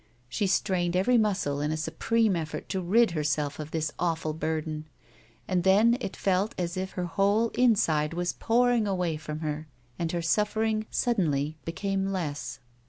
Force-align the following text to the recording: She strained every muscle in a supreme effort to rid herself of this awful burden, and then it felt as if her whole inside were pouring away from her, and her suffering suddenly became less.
She 0.27 0.47
strained 0.47 0.95
every 0.95 1.19
muscle 1.19 1.61
in 1.61 1.71
a 1.71 1.77
supreme 1.77 2.35
effort 2.35 2.67
to 2.69 2.81
rid 2.81 3.11
herself 3.11 3.59
of 3.59 3.69
this 3.69 3.91
awful 3.99 4.33
burden, 4.33 4.85
and 5.47 5.63
then 5.63 5.95
it 6.01 6.15
felt 6.15 6.55
as 6.57 6.75
if 6.75 6.93
her 6.93 7.05
whole 7.05 7.49
inside 7.49 8.15
were 8.15 8.25
pouring 8.39 8.87
away 8.87 9.17
from 9.17 9.41
her, 9.41 9.67
and 9.99 10.11
her 10.11 10.23
suffering 10.23 10.87
suddenly 10.89 11.55
became 11.65 12.11
less. 12.11 12.59